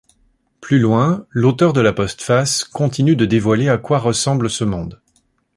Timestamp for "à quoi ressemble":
3.69-4.49